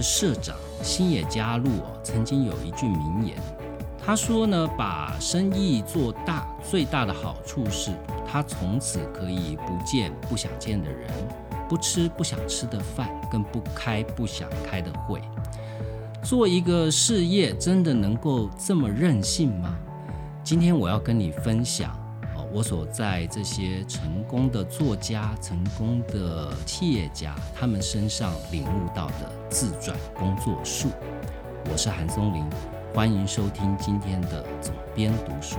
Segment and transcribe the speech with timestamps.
[0.00, 3.36] 社长新野加入哦，曾经有一句名言，
[3.98, 7.92] 他说呢，把生意做大最大的好处是，
[8.26, 11.10] 他从此可以不见不想见的人，
[11.68, 15.20] 不吃不想吃的饭，更不开不想开的会。
[16.22, 19.76] 做一个事业真的能够这么任性吗？
[20.42, 21.99] 今天我要跟你分享。
[22.52, 30.88] 我所在这些成功的作家、成功的企业家，他们身上领悟到的自转工作术。
[31.70, 32.44] 我是韩松林，
[32.92, 35.58] 欢迎收听今天的总编读书。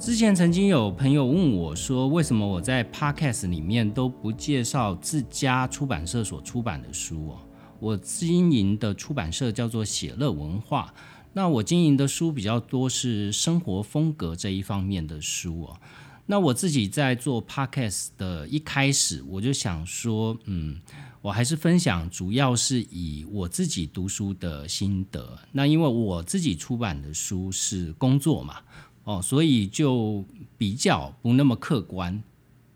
[0.00, 7.36] 之前曾经有朋友问我说，为什么我在 Podcast 里面都不介绍自家出版社所出版的书哦？
[7.80, 10.92] 我经营的出版社叫做写乐文化，
[11.32, 15.80] 那我经营的书比较多是生活风格这一方面的书哦。
[16.26, 20.80] 那我自己在做 podcast 的一开始，我就想说，嗯，
[21.22, 25.38] 我还是分享，主要是以我自己读书的心得。
[25.52, 28.56] 那因为我自己出版的书是工作嘛，
[29.04, 30.24] 哦，所以就
[30.56, 32.22] 比较不那么客观。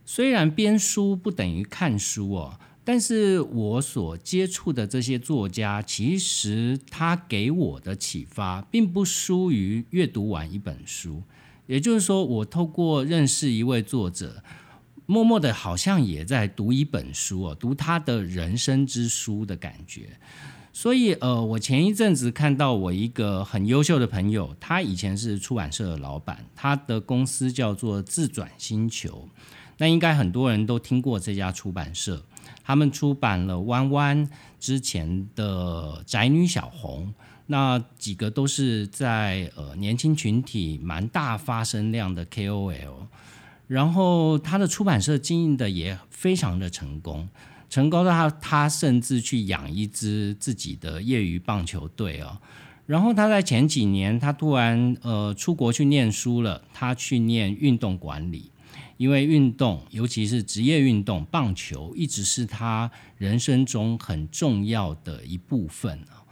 [0.04, 2.58] 虽然编书不等于看书哦。
[2.84, 11.22] 但是我所接触的这些作家，其实他给我的启发，并不输于阅读完一本书。
[11.66, 14.42] 也就是说，我透过认识一位作者，
[15.06, 20.18] 默默的，好像也在读一本书哦，读他的人生之书的感觉。
[20.72, 29.28] 所以，呃，我前一阵子看到我一个很优秀的朋友，他以前是出版社的老板，他的公司叫做自转星球。
[29.78, 32.24] 那应该很多人都听过这家出版社。
[32.64, 37.12] 他们出版了弯弯之前的宅女小红，
[37.46, 43.06] 那几个都是在呃年轻群体蛮大发声量的 KOL，
[43.66, 47.28] 然后他的出版社经营的也非常的成功，
[47.68, 52.38] 成功到他他甚至去养一支自己的业余棒球队哦，
[52.86, 58.50] 然后他在前几年他突然呃出国去念书了，他去念运动管理。
[59.02, 66.22] 因为运动，尤其是职业运动，棒球一直是他人生中很重要的一部分啊，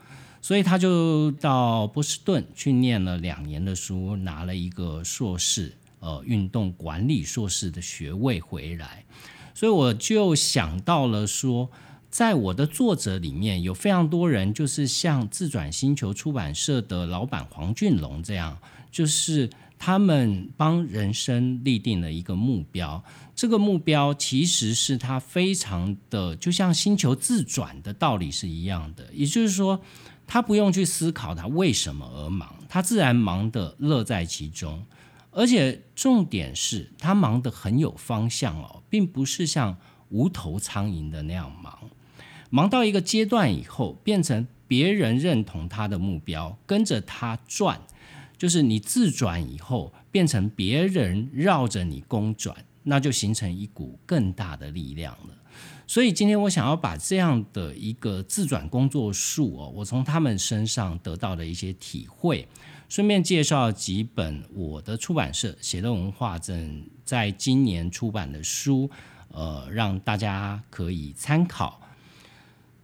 [0.41, 9.04] 所以他就到波士顿去念了两年的书，拿了一个硕士，呃，运动管理硕士的学位回来。
[9.53, 11.69] 所以我就想到了说，
[12.09, 18.56] 在我的作者里面有非常多人，就是像自转星球出版社的老板黄俊龙这样，
[18.92, 19.50] 就是。
[19.82, 23.02] 他们帮人生立定了一个目标，
[23.34, 29.08] 这个目标其实是他非常的，就像星球自转的道理是一样的。
[29.10, 29.80] 也就是说，
[30.26, 34.84] 他不用去思考他为什么而忙，他自然忙得乐在其中。
[35.30, 39.74] 而且重点是他忙得很有方向哦，并不是像
[40.10, 41.78] 无头苍蝇的那样忙。
[42.50, 47.80] 忙到一个阶段以后，变成别人认同他的目标，跟着他转。
[48.40, 55.34] 就是你自转以后，变成别人绕着你公转，那就形成一股更大的力量了。
[55.86, 62.48] 所以今天我想要把这样的一个自转工作术哦，我从他们身上得到的一些体会，
[62.88, 68.90] 顺便介绍几本我的出版社写乐文化正在今年出版的书，
[69.32, 71.82] 呃，让大家可以参考。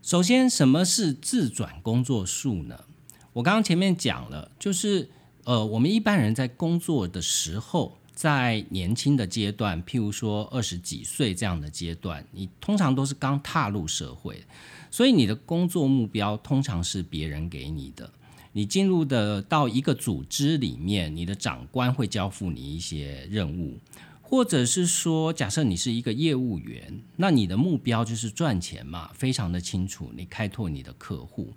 [0.02, 2.84] 首先，什么是自转工作术呢？
[3.32, 5.08] 我刚刚前面讲了，就是。
[5.46, 14.42] 呃，我们一般人在工作的时候，在年轻的阶段，譬如说二十几岁这样的阶段，你通常都是刚踏入社会，
[14.90, 18.10] 所以你的工作目标通常是别人给你的。
[18.54, 23.78] 你进入的到一个组织里面，你的长官会交付你一些任务，
[24.20, 31.52] 或者是说，假设你是一个业务员，那你的目标就是赚钱嘛，非常的清楚，你开拓你的客户。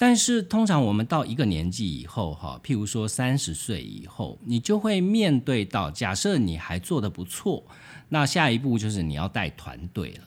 [0.00, 7.64] 但是通常我们到一个年纪以后，哈，譬如说三十岁以后，你就会面对到，假设你还做得不错，
[8.08, 10.24] 那下一步就是你要带团队了。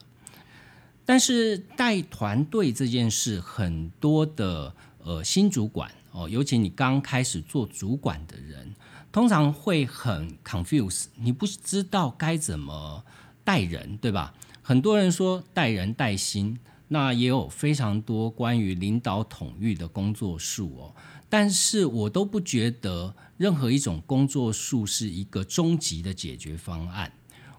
[1.05, 8.75] 但是带团队这件事，很多的呃新主管哦，尤其你刚开始做主管的人，
[9.09, 13.03] 通常会很 confuse，你不知道该怎么
[13.45, 14.33] 带人，对吧？
[14.61, 16.59] 很多人说带人带心。
[16.93, 20.93] 那也有非常多关于领导统御的工作术哦，
[21.29, 27.13] 但是我都不觉得任何一种工作术是一个终极的解决方案。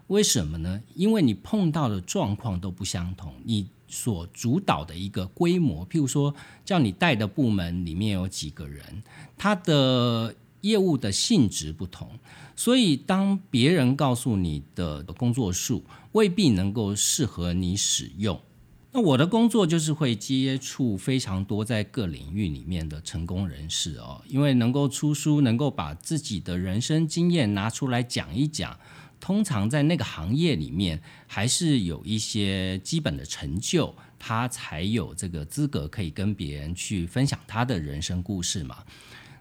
[0.09, 0.83] 为什么呢？
[0.95, 9.03] 因为你碰到的状况都不相同，你所主导的一个规模，譬如说叫你带的部门里面有几个人，
[9.39, 12.11] 他的业务的性质不同，
[12.55, 15.83] 所以当别人告诉你的工作数
[16.13, 18.39] 未必能够适合你使用。
[18.95, 28.79] 那我的工作就是会接触非常多在各领域里面的成功人士哦，因为能够出书，能够把自己的人生经验拿出来讲一讲，
[29.19, 38.85] 通常在那个行业里面还是有一些基本的成就，他才有这个资格可以跟别人去分享他的人生故事嘛。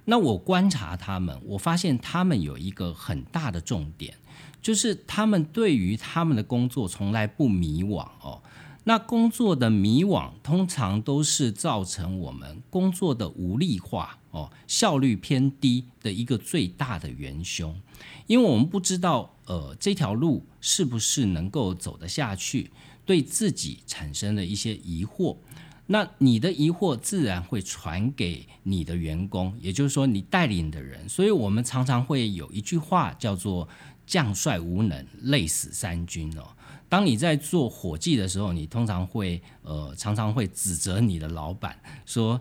[0.06, 4.14] 那我观察他们，我发现他们有一个很大的重点，
[4.62, 8.42] 就是他们对于他们的工作从来不迷惘哦。
[8.84, 17.80] 那工作的迷惘，通常都是造成我们工作的无力化哦，效率偏低的一个最大的元凶。
[18.26, 22.72] 因为我们不知道，呃，这条路是不是能够走得下去，
[23.06, 25.38] 对自己产生了一些疑惑。
[25.86, 31.08] 那你的疑惑自然会传给你的员工，也就是说你带领的人。
[31.08, 33.68] 所以我们常常会有一句话叫做
[34.08, 36.48] “将帅无能，累死三军”哦。
[36.92, 42.38] 当你在做伙计的时候，你通常会呃常常会指责你的老板说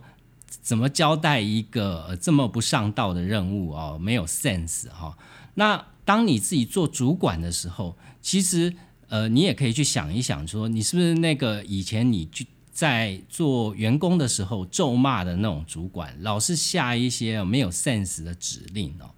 [0.61, 5.17] 怎么交代一个这么不上道的任务哦，没有 sense 哈。
[5.55, 8.75] 那当你自己做主管的时候，其实
[9.06, 19.11] 呃你也可以去想一想，说你是不是那个以前你去在做员工的时候咒骂的那种主管，老是下一些没有 sense 的指令哦。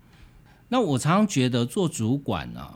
[0.68, 2.74] 那我常常觉得做主管呢。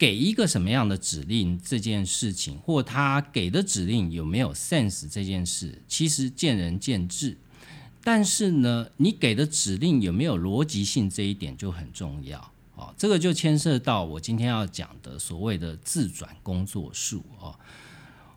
[0.00, 7.36] 给一个什么样的指令这件事情，或他给的指令有没有 sense 这件事，其实见仁见智。
[8.02, 12.40] 但是呢，你给的指令有没有逻辑性这一点就很重要
[12.76, 12.94] 哦。
[12.96, 17.54] 这个就牵涉到我今天要讲的所谓的自转工作术哦。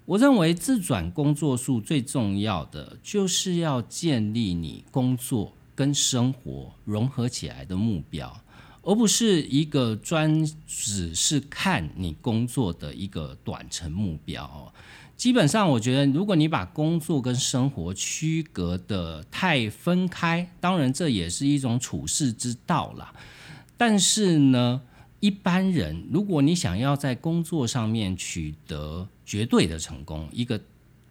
[0.03, 8.42] 我认为自转工作术最重要的就是要建立你工作跟生活融合起来的目标。
[8.83, 14.71] 而不是一个专只是看你工作的一个短程目标。
[15.15, 23.13] 基本上，我觉得如果你把工作跟生活区隔的太分开，当然这也是一种处世之道啦。
[23.77, 24.81] 但是呢，
[25.21, 30.59] 一般人如果你想要在工作上面取得绝对的成功，一个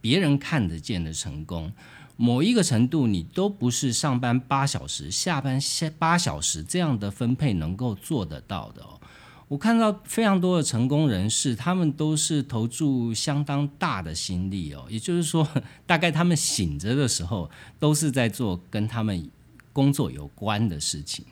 [0.01, 1.73] 别人看得见的成功。
[2.17, 9.01] 某一个程度，你都不是上班八小时、下班下八小时这样的分配能够做得到的哦。
[9.49, 14.87] 我看到非常多的成功人士，他们都是投注相当大的心力哦。
[14.89, 15.47] 也就是说，
[15.85, 19.31] 大概他们醒着的时候，都是在做跟他们
[19.73, 21.25] 工作有关的事情。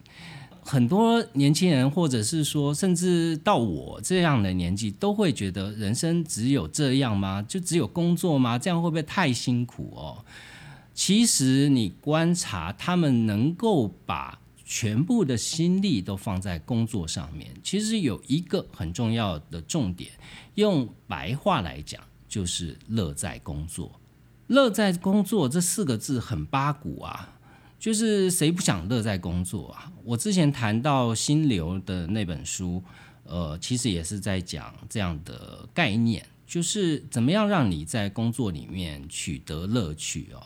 [0.62, 7.42] 很多年轻人，或者是说，甚至到我这样的年纪，都会觉得人生只有这样吗？
[7.48, 8.58] 就只有工作吗？
[8.58, 10.22] 这样会不会太辛苦哦？
[10.92, 20.10] 其实你观察他们能够把全部的心力都放在工作上面，其实有一个很重要的重点，
[20.54, 24.00] 用白话来讲就是乐在工作。
[24.46, 27.38] 乐在工作这四个字很八股啊，
[27.78, 29.90] 就是谁不想乐在工作啊？
[30.04, 32.82] 我之前谈到心流的那本书，
[33.24, 40.42] 呃，其实也是在讲这样的概念，就是怎么样让你在工作里面取得乐趣哦。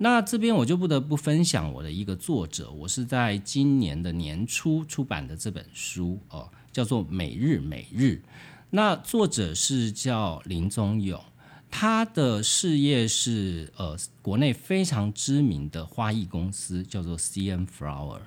[0.00, 8.22] 那这边我就不得不分享我的一个作者，我是在今年的年初出版的这本书哦，叫做《每日每日》。
[8.70, 11.20] 那作者是叫林宗勇，
[11.68, 18.20] 他的事业是呃国内非常知名的花艺公司，叫做 C N Flower。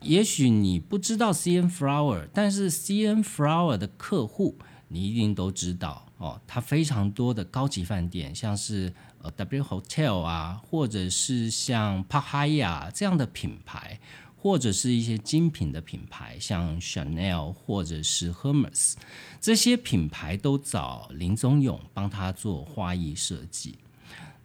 [0.00, 4.56] 也许你不知道 C N Flower，但是 C N Flower 的客户
[4.88, 8.94] 你一定都知道哦，他非常多的高级饭店，像是。
[9.30, 13.98] W Hotel 啊，或者是像 Pahaya 这样的品牌，
[14.36, 18.94] 或者是一些精品的品牌，像 Chanel 或者是 Hermes，
[19.40, 23.78] 这些品牌都找林宗勇帮他做花艺设计。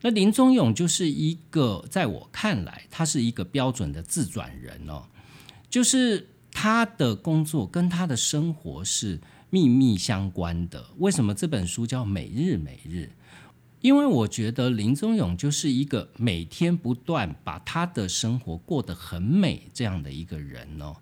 [0.02, 5.04] 那林宗勇就是一个，在我看来，他是一个标准的自转人哦，
[5.70, 9.20] 就是他的工作跟他的生活是
[9.50, 10.86] 密密相关的。
[11.00, 13.12] 为什么这本书叫《每日每日》？
[13.82, 20.96] 因为我觉得林宗勇就是一个每天不断把他的生活过得很美这样的一个人哦。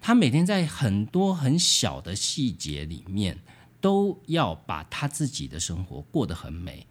[0.00, 3.38] 他每天在很多很小的细节里面，
[3.80, 6.86] 都要把他自己的生活过得很美。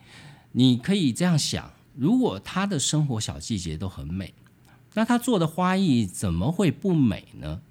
[0.52, 4.34] 你可以这样想：如果他的生活小细节都很美，
[4.96, 7.62] 那他做的花艺怎么会不美呢？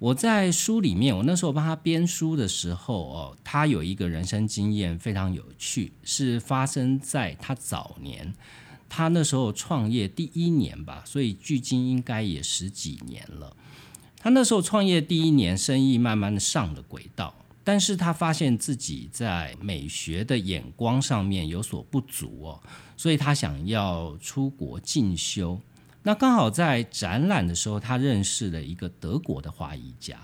[0.00, 8.32] 我在书里面，我那时候帮他编书的时候哦，他有一个人生经验非常有趣，是发生在他早年，
[8.88, 13.54] 他那时候创业第一年吧，所以距今应该也十几年了。
[14.16, 22.62] 他那时候创业第一年，生意慢慢的上了轨道，但是他发现自己在美学的眼光上面有所不足哦，
[22.96, 25.60] 所以他想要出国进修。
[26.02, 30.18] 那刚好在展览的时候，他认识了一个德国的花艺家。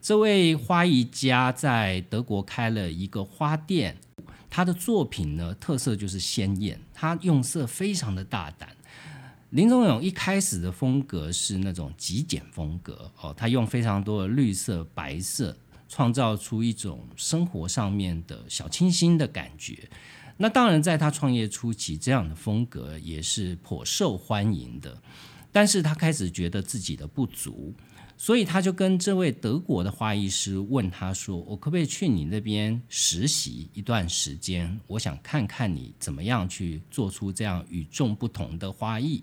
[0.00, 3.96] 这位花艺家在德国开了一个花店，
[4.48, 8.68] 他的作品呢特色就是鲜艳，他用色非常的大胆。
[9.50, 15.56] 林宗勇一开始的风格是那种极简风格哦，他用非常多的绿色、白色，
[15.88, 19.88] 创造出一种生活上面的小清新的感觉。
[20.42, 25.00] 那当然，在他创业初期，这样的风格也是颇受欢迎的，
[25.52, 27.72] 但是他开始觉得自己的不足。
[28.16, 34.80] 所以他就跟这位德国的花艺师问他说：“我可不可以去你那边实习一段时间？
[34.88, 39.22] 我想看看你怎么样去做出这样与众不同的花艺。”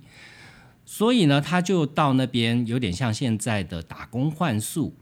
[0.87, 4.95] 所以呢，他就到那边，有点像现在的打工换宿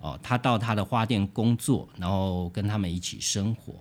[0.00, 0.20] 哦。
[0.22, 3.72] 他到他的花店工作，然后跟他们一起生活。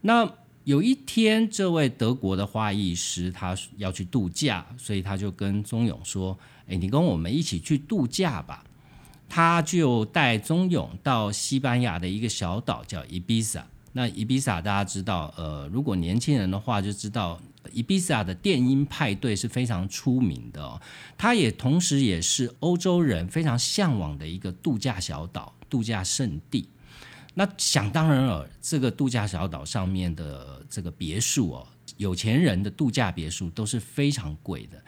[0.00, 0.26] 那
[0.64, 6.38] 有一天，这位德国的花艺师他要去度假，所以他就跟钟勇说
[6.68, 8.64] ：“哎，你跟我们一起去度假吧。”
[9.26, 13.64] 他就带宗勇到西班牙的一个小岛叫伊比萨。
[13.92, 17.40] 那伊比萨大家知道，呃，如果年轻人的话就知道，
[17.72, 20.62] 伊比萨的电音派对是非常出名的。
[20.62, 20.80] 哦。
[21.16, 26.68] 它也同时也是欧洲人非常向往的一个度假小岛、度假胜地。
[27.40, 31.66] 那想当然了，这个度假小岛上面的这个别墅哦，
[31.96, 34.78] 有钱人的度假别墅都是非常贵的。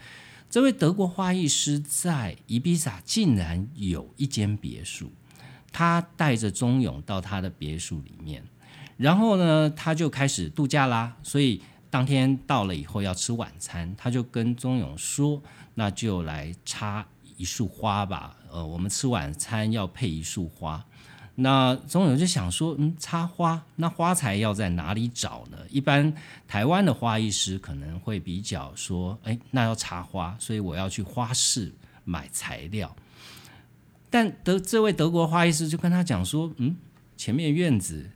[0.51, 5.11] 这位德国花艺师在伊比萨竟然有一间别墅，
[5.73, 8.45] 他带着钟勇到他的别墅里面，
[8.99, 11.17] 然后呢，他就开始度假啦。
[11.23, 15.43] 所以当天到了以后要吃晚餐，他就跟钟勇说
[15.73, 17.07] ：“那就来插
[17.39, 20.85] 一束花吧，呃，我们吃晚餐要配一束花。”
[21.43, 25.59] 那钟勇就想说，嗯，插花，那花材要在哪里找呢？
[25.69, 26.15] 一般
[26.47, 31.73] 台湾的花艺师可能会比较说，哎，那要插花，所以我要去花市
[32.05, 32.95] 买材料。
[34.09, 36.77] 但德这位德国花艺师就跟他讲说，嗯，
[37.17, 38.09] 前面院子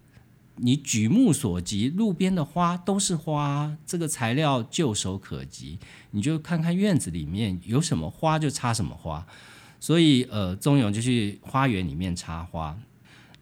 [0.54, 5.78] 你举目所及，路边的花都是花，这个材料就手可及，
[6.12, 9.26] 你就看看院子里面有什么花就插什么花。
[9.78, 12.76] 所以，呃，钟勇就去花园里面插花。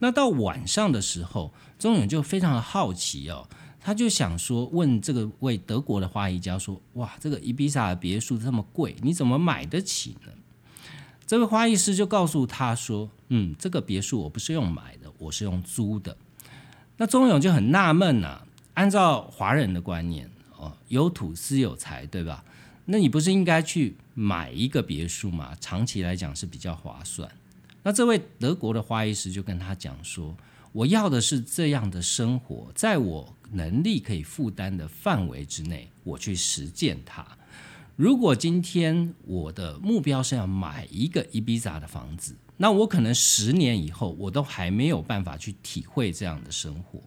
[0.04, 3.48] 那到晚上的时候，钟勇就非常的好奇哦，
[3.80, 10.32] 他就想说问这个位德国的花艺家说：“哇，这个伊比萨的别墅这么贵，你怎么买得起呢？”
[11.26, 16.14] 这位花艺师就告诉他说：“嗯，这个别墅我不是用买的，我是用租的。”
[16.98, 18.42] 那钟勇就很纳闷呐，
[18.74, 22.44] 按照华人的观念哦，有土私有财，对吧？
[22.84, 25.56] 那你不是应该去买一个别墅吗？
[25.58, 27.26] 长期来讲是比较划算。
[27.84, 30.34] 那这位德国的花艺师就跟他讲说
[30.72, 37.26] ：“我要的是这样的生活，在我能力可以负担的范围之内，我去实践它。
[37.94, 47.02] 如果今天我的目标是要买一个伊比萨的房子，那我可能十年以后我都还没有办法去体会这样的生活。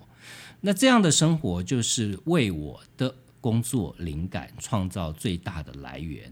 [0.61, 6.31] 那这样的生活就是为我的工作灵感创造最大的来源。”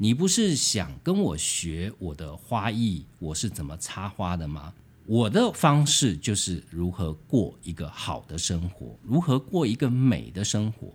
[0.00, 4.72] 你不是想跟我学我的花艺，我是怎么插花的吗？
[5.06, 10.94] 我的方式就是如何过一个好的生活，如何过一个美的生活。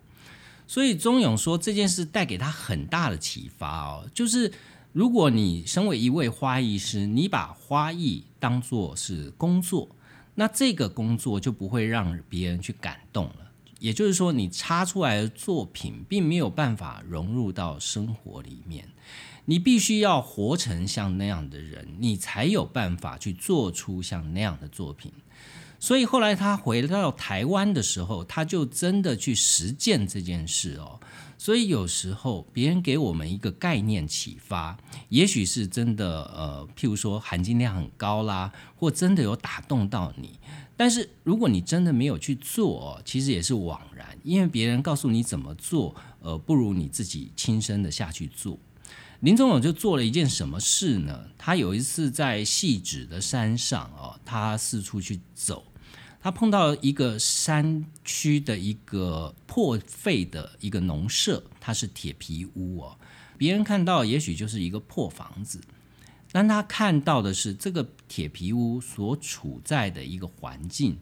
[0.66, 4.50] 所以钟勇说这件事带给他很大的启发哦，就是
[4.94, 9.86] 如果你身为一位花艺师，你把花艺当做是工作，
[10.34, 13.43] 那这个工作就不会让别人去感动了。
[13.84, 18.88] 也就是说，你插出来的作品并没有办法融入到生活里面，
[19.44, 25.12] 你必须要活成像那样的人，你才有办法去做出像那样的作品。
[25.78, 30.98] 所以后来他回到台湾的时候，他就真的去实践这件事哦。
[31.36, 34.76] 所以有时候别人给我们一个概念启发，
[35.08, 40.38] 也许是真的，呃，譬如说含金量很高啦，或真的有打动到你。
[40.76, 48.58] 但是如果你真的没有去做，其实也是枉然，因为别人告诉你怎么做，呃，不如你自己亲身的下去做。
[49.20, 51.24] 林宗勇就做了一件什么事呢？
[51.38, 55.64] 他有一次在细指的山上哦，他四处去走，
[56.24, 62.96] 他碰到一个山区的一个破废的一个农舍，它是铁皮屋哦，
[63.36, 65.60] 别人看到也许就是一个破房子。
[66.32, 70.96] 但他看到的是这个铁皮屋所处在的一个环境，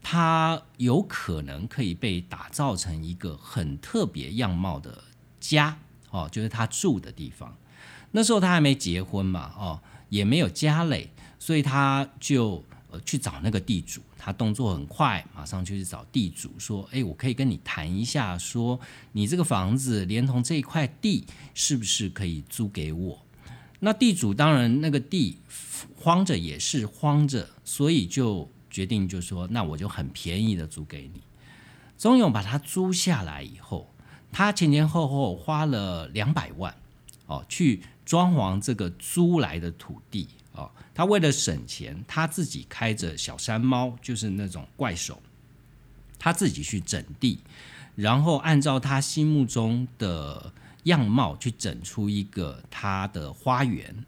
[0.00, 5.02] 它有可能可以被打造成一个很特别样貌的
[5.40, 5.76] 家
[6.10, 7.56] 哦，就是他住的地方。
[8.12, 14.00] 那时候他还没结婚嘛，哦，也没有家累，所以他就呃去找那个地主。
[14.24, 18.78] 他动作很快，马上就去找地主说：“哎，我可以跟你谈一下，说
[19.10, 23.18] 你这个房子连同这一块地是不是可以租给我？”
[23.80, 25.38] 那地主当然那个地
[25.96, 31.20] 荒着也是荒着，所以就决定就说：“那我就很便宜的租给你。”
[31.98, 33.92] 钟勇把它租下来以后，
[34.30, 36.72] 他前前后后花了两百万
[37.26, 40.28] 哦，去装潢这个租来的土地。
[40.54, 45.20] 哦，他为了省钱，他自己开着小山猫，就是那种怪手，
[46.18, 47.38] 他自己去整地，
[47.94, 50.52] 然后按照他心目中的
[50.84, 54.04] 样貌去整出一个他的花园。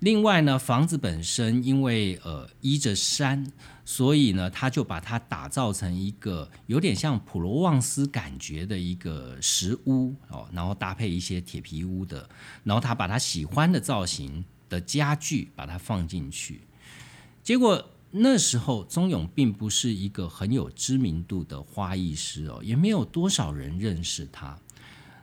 [0.00, 3.44] 另外呢，房子本身因为呃依着山，
[3.84, 12.28] 所以呢，他就把它打造成一个有点像普罗旺斯感觉的一个石屋哦，然后搭配一些铁皮屋的，
[12.62, 14.44] 然后他把他喜欢的造型。
[14.68, 16.60] 的家具把它放进去，
[17.42, 24.58] 结果那时候宗勇并不是一个很有知名度的花艺师哦，也没有多少人认识他。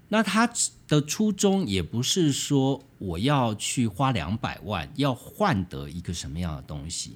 [0.08, 0.48] 那他
[0.88, 7.14] 的初衷也不是说我要去花两百万要换得一个什么样的东西，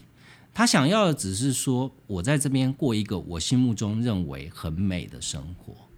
[0.53, 5.88] 他想要的只是说我在这边过一个我心目中认为很美的生活。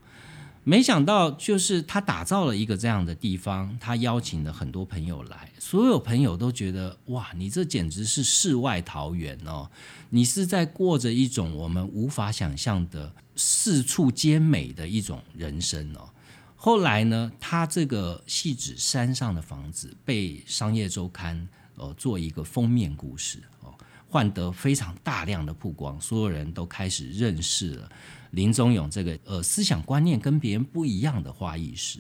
[0.64, 9.72] 没想到，就是他打造了一个这样的地方，他邀请了很多朋友来，所有朋友都觉得哇，你这简直是世外桃源哦！
[10.12, 16.08] 你是在过着一种我们无法想象的四处皆美的一种人生哦。
[16.56, 23.74] 后来呢，他这个细指山上的房子被商业周刊呃做一个封面故事哦，
[24.08, 27.92] 换得非常大量的曝光，所有人都开始认识了。
[28.32, 32.00] 林宗勇这个呃思想观念跟别人不一样的花艺师，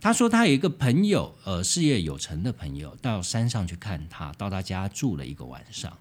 [0.00, 5.96] 他说他有一个朋友呃事业有成的朋友到山上去看他，到他家住了一个晚上，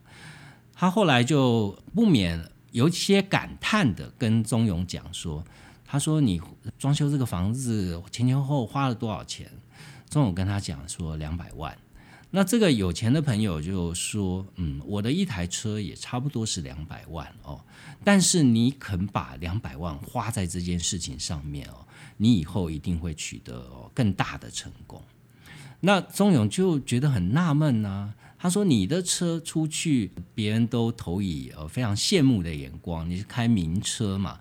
[0.73, 5.43] 他后来就不免有些感叹的跟宗勇讲说，
[5.86, 6.41] 他说你
[6.79, 9.49] 装修这个房子前前后后花了多少钱？
[10.10, 11.77] 宗勇跟他讲说两百万。
[12.36, 17.62] 那这个有钱的朋友就说：“嗯，我的一台车也差不多是两百万哦，
[18.04, 21.86] 但是你肯把两百万花在这件事情上面哦，
[22.17, 25.00] 你以后一定会取得更大的成功。”
[25.82, 34.39] 那钟勇就觉得很纳闷呢，他说：“你的车出去，别人都投以呃非常羡慕的眼光，你是开名车嘛？”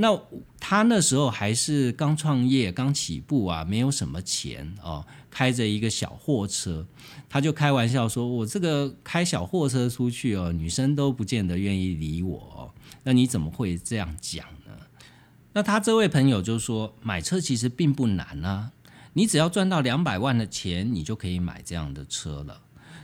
[0.00, 0.16] 那
[0.60, 6.86] 他那时候还是刚创业、刚起步啊，没有什么钱哦，开着一个小货车，
[7.28, 14.72] 他就开玩笑说：“我这个开小货车出去哦，女生都不见得愿意理我。”那你怎么会这样讲呢？
[15.52, 18.70] 那他这位朋友就说：“买车其实并不难啊，
[19.14, 22.60] 你只要赚到两百万的钱，你就可以买这样的车了。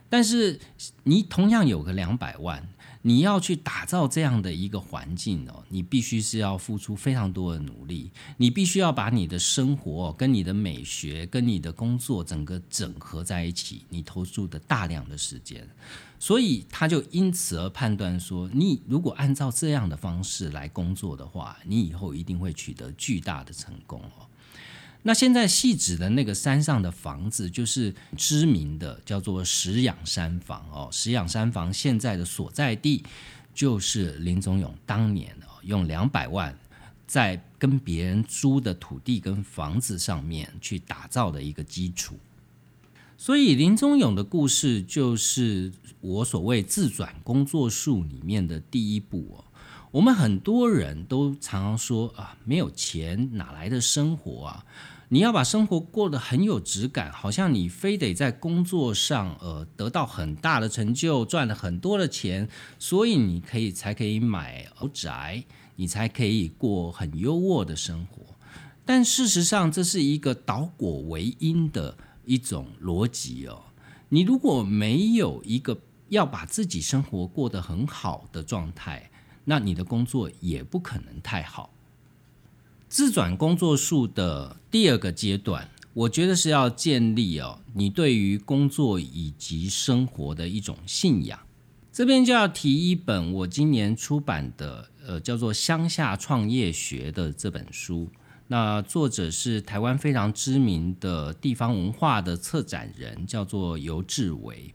[0.08, 0.60] 但是
[1.02, 2.68] 你同样有个两百万。”
[3.06, 15.68] 你要去打造这样的一个环境哦，你必须是要付出非常多的努力，你必须要把你的生活跟你的美学跟你的工作整个整合在一起，你投注的大量的时间，
[16.18, 24.24] 所以他就因此而判断说，你如果按照这样的方式来工作的话，你以后一定会取得巨大的成功哦。
[25.06, 30.88] 那现在细指的那个山上的房子，就是知名的叫做石养山房哦。
[30.90, 33.04] 石养山房现在的所在地，
[33.54, 36.58] 就是林宗勇当年哦用两百万
[37.06, 42.18] 在跟别人租的土地跟房子上面去打造的一个基础。
[43.18, 49.44] 所以林宗勇的故事，就是我所谓自转工作术里面的第一步哦。
[49.90, 54.64] 我们很多人都常常说啊，没有钱哪来的生活啊？
[55.10, 65.44] 你要把生活过得很有质感，好像你非得在工作上呃得到很大的成就，赚了很多的钱，所以你可以才可以买豪宅，
[65.76, 68.34] 你才可以过很优渥的生活。
[68.86, 73.62] 但事实上，这是一个倒果为因的一种逻辑哦。
[74.08, 79.10] 你如果没有一个要把自己生活过得很好的状态，
[79.44, 81.73] 那你的工作也不可能太好。
[82.94, 91.36] 自转工作术的第二个阶段，我觉得是要建立哦，你对于工作以及生活的一种信仰。
[91.90, 98.08] 这边就要提一本我今年出版的，呃，叫做《乡下创业学》的这本书。
[98.46, 104.72] 那作者是台湾非常知名的地方文化的策展人，叫做尤志伟。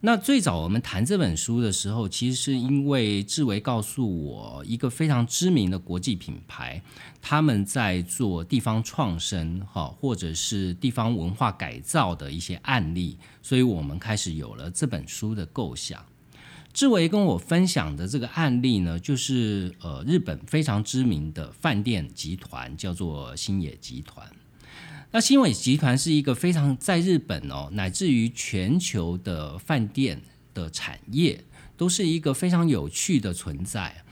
[0.00, 6.80] 那最早我们谈这本书的时候，其实是因为志伟告诉我一个非常知名的国际品牌，
[7.20, 16.04] 他们在做地方创生，哈，或者是地方文化改造的一些案例，所以我们开始有了这本书的构想。
[16.72, 24.30] 志伟跟我分享的这个案例呢，就是呃，日本非常知名的饭店集团，叫做星野集团。
[25.10, 30.20] 那新伟集团是一个非常在日本哦，乃至于全球的饭店
[30.52, 31.42] 的产业，
[31.78, 34.04] 都是一个非常有趣的存在。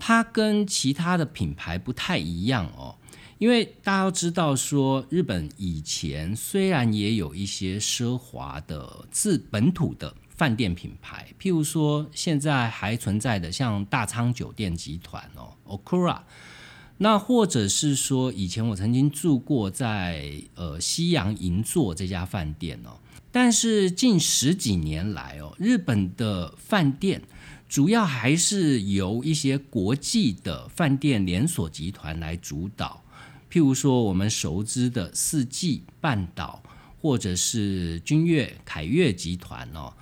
[0.00, 2.98] 它跟其他的品牌不太一样哦，
[3.38, 16.18] 因为大家都知道说，日本以前虽然也有一些奢华的自本土的饭店品牌，譬如说现在还存在的像大仓酒店集团哦，Okura。
[17.02, 23.00] 那或者是说，以前我曾经住过在呃西洋银座这家饭店哦，
[23.32, 27.20] 但是近十几年来哦，日本的饭店
[27.68, 33.02] 主要还是由一些国际的饭店连锁集团来主导，
[33.50, 36.62] 譬如说我们熟知的四季半岛，
[37.00, 39.92] 或者是君悦凯悦集团哦，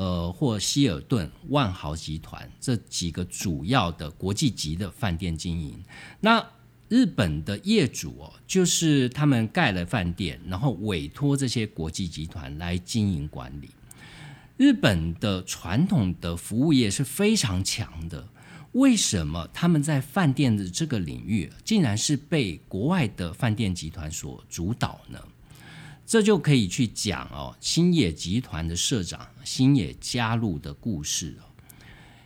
[0.00, 5.84] 呃或希尔顿万豪集团这几个主要的国际级的饭店经营，
[6.20, 6.42] 那。
[6.90, 13.70] 日本的业主哦，就是他们盖了饭店，然后委托这些国际集团来经营管理。
[14.56, 18.26] 日本的传统的服务业是非常强的，
[18.72, 25.22] 为什么他们在饭店的这个领域，竟然是被国外的饭店集团所主导呢？
[26.10, 31.46] 这就可以去讲哦，星野集团的社长星野加入的故事哦。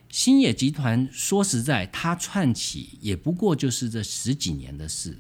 [0.09, 5.19] 星野集团说实在，他串起也不过就是这十几年的事。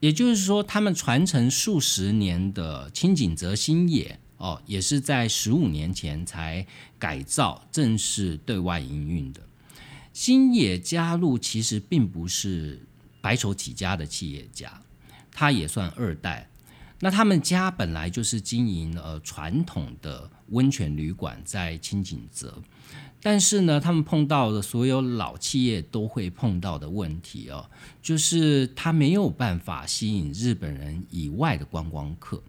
[0.00, 6.66] 也就是说，他们传承数十年的清井泽星野哦，也是在十五年前才
[6.98, 9.40] 改造正式对外营运的。
[10.12, 12.86] 星野加入其实并不是
[13.22, 14.82] 白手起家的企业家，
[15.30, 16.50] 他也算二代。
[17.04, 22.56] 那他们家本来就是经营呃传统的温泉旅馆，在清井泽。
[23.20, 27.68] 但是呢，他们碰到的所有老企业都会碰到的问题哦，
[28.00, 32.40] 就是他没有办法吸引日本人以外的观光客。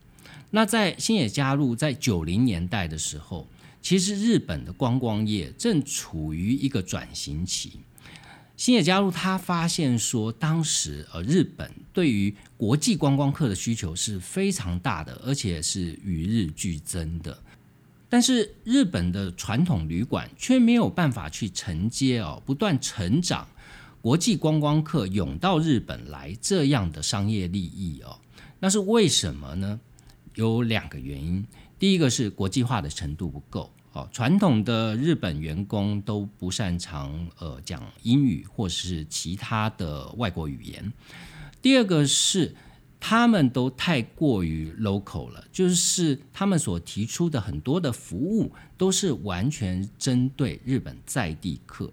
[0.52, 3.48] 那在新野加入在九零年代的时候，
[3.82, 7.80] 其实日本的观光业正处于一个转型期。
[8.64, 17.38] 新野加入他发现说，当时呃日本对于国际观光客的需求是非常大的，而且是与日俱增的。
[18.08, 23.46] 但是日本的传统旅馆却没有办法去承接哦，不断成长，
[24.00, 28.18] 国际观光客涌到日本来这样的商业利益哦，
[28.62, 29.78] 那是为什么呢？
[30.36, 31.46] 有两个原因，
[31.78, 40.92] 第一个是国际化的程度不够哦，传统的日本员工都不擅长呃讲英语或是其他的外国语言，
[41.62, 42.54] 第二个是。
[43.06, 51.92] 他们都太过于 local 了，就是他们所提出的很多的服务都是完全针对日本在地客。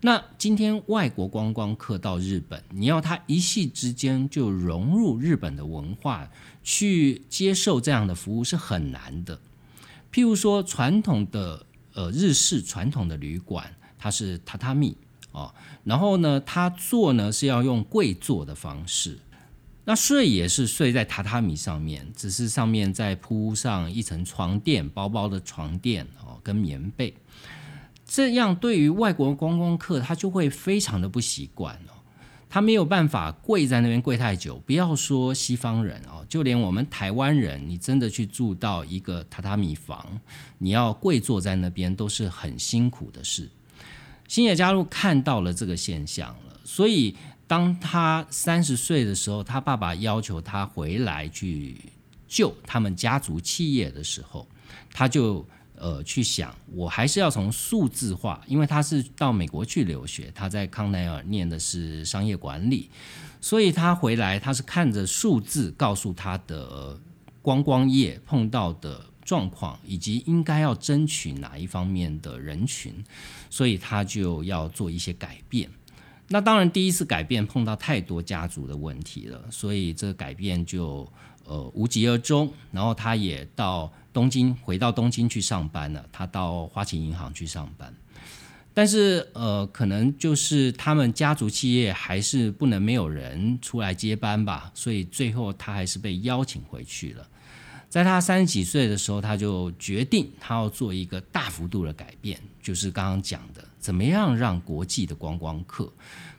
[0.00, 6.26] 那今天外国观光客到日本，你要他一夕之间就融入日本的文化，
[6.62, 9.38] 去接受这样的服务是很难的。
[10.16, 14.96] 譬如说传统的呃日式传统的旅馆，它是榻榻米
[15.32, 15.52] 哦，
[15.84, 19.18] 然后呢，他坐呢是要用跪坐的方式。
[19.84, 27.12] 那睡也是睡在榻榻米上面，只是上面再铺上一层床垫，薄薄的床垫哦，跟棉被。
[28.06, 31.95] 这样对于外国观光客，他就会非常的不习惯哦，
[32.48, 34.58] 他没有办法跪在那边跪太久。
[34.66, 40.20] 不要说西方人哦，就连我们台湾人，你真的去住到一个榻榻米房，
[40.58, 43.48] 你要跪坐在那边都是很辛苦的事。
[44.28, 47.16] 新野加入看到了这个现象了，所以。
[47.48, 51.76] 当他三十岁的时候，他爸爸要求他回来去
[52.26, 54.48] 救他们家族企业的时候，
[54.92, 55.46] 他就
[55.78, 62.90] 呃去想，我还是要从数字化，因为他是到美国去留学，他在康奈尔念的是商业管理，
[63.40, 66.98] 所以他回来他是看着数字告诉他的
[67.42, 73.04] 观光业碰到的状况，以及应该要争取哪一方面的人群，
[73.50, 75.70] 所以他就要做一些改变。
[76.28, 81.08] 那当然，第一次改变碰到太多家族的问题了，所以这个改变就
[81.44, 82.52] 呃无疾而终。
[82.72, 86.02] 然后他也到东京，回到东京去上班了。
[86.10, 87.94] 他到花旗银行去上班，
[88.72, 97.28] 但是呃，可能就是他们家族企业还是不能没有人出来接班吧，所以最后他还是被邀请回去了。
[97.90, 105.92] 在他三十几岁的时候，他就决定他要做一个大幅度的改变，就是刚刚讲的，怎么样让国际的观光客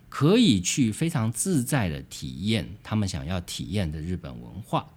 [0.10, 4.88] 可以去非常自在的体验他们想要体验的日本文化。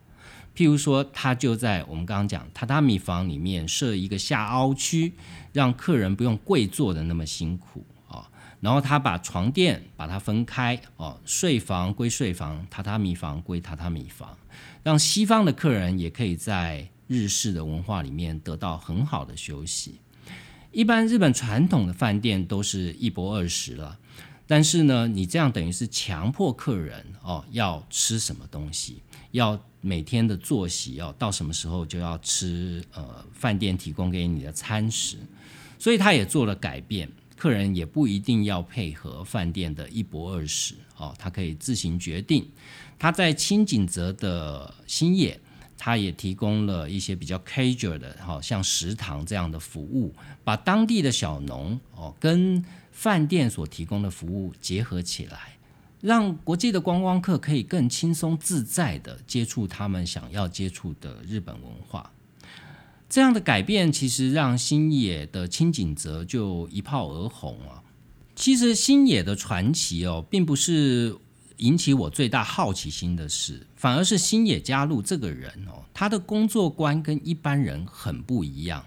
[0.60, 5.14] 譬如说，他就在我们刚刚讲榻榻米房里面设一个下凹区，
[5.54, 8.28] 让客人不用跪坐的那么辛苦啊。
[8.60, 14.36] 然后他把床垫把它分开哦，睡房归睡房，榻榻米房归榻榻米房，
[14.82, 19.94] 让西方的客人也可以在日式的文化里面得到很好的休息。
[20.72, 23.98] 一般日本传统的饭店都是一博二十了，
[24.46, 35.16] 但是呢，你这样等于是强迫客人哦要吃什么东西，要每天的作息要到什么时候就要吃呃饭店提供给你的餐食，
[35.78, 37.08] 所以他也做了改变。
[37.36, 42.46] 客人也不一定要配合饭店的一博二食哦，他可以自行决定。
[42.98, 45.40] 他在清景泽的新野，
[45.78, 50.14] 他也提供了一些比较 casual 的，好像食堂这样的服务，
[50.44, 52.62] 把当地的小农哦跟
[52.92, 55.56] 饭店所提供的服务结合起来，
[56.00, 62.10] 让国际的观光客可以更轻松自在的接触他们想要接触的日本文化。
[63.08, 67.82] 这样的改变其实让星野的清景泽就一炮而红啊！
[68.36, 71.14] 其实星野的传奇哦，并不是
[71.56, 78.86] 引起我最大好奇心的事，反而是星野加入这个人哦，他的工作观跟一般人很不一样。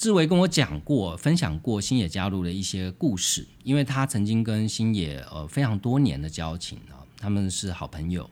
[0.00, 8.30] 志伟跟我讲过、分享过星野加入的一些故事，因为他曾经跟星野呃非常多年的交情啊，他们是好朋友。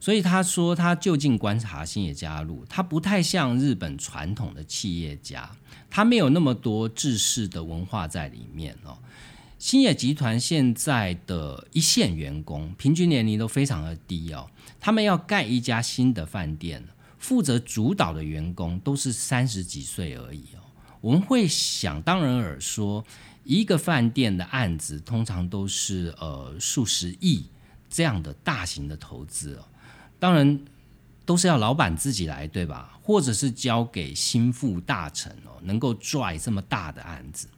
[0.00, 5.50] 所以他说，他就近观察星野加入，他不太像日本传统的企业家，
[5.90, 8.96] 他没有那么多制式的文化在里面哦。
[9.58, 14.48] 星野集团现在的一线员工平均年龄都非常的低哦，
[14.80, 16.82] 他们要盖一家新的饭店，
[17.18, 20.61] 负责主导的员工都是三十几岁而已哦。
[21.02, 23.04] 我们会想当然尔说，
[23.44, 27.44] 一个饭店的案子通常都是呃数十亿
[27.90, 29.64] 这样的大型的投资哦。
[30.18, 30.60] 当然
[31.26, 32.98] 都是要老板自己来，对吧？
[33.02, 37.48] 或者是交给心腹大臣哦，能够拽这么大的案子。